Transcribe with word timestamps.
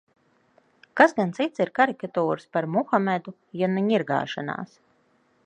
Kas 1.01 1.11
gan 1.19 1.33
cits 1.39 1.63
ir 1.65 1.71
karikatūras 1.81 2.49
par 2.57 2.69
Muhamedu, 2.77 3.35
ja 3.61 3.71
ne 3.77 3.85
ņirgāšanās? 3.93 4.75